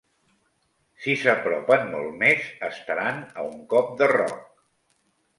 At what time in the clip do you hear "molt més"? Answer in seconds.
1.91-2.47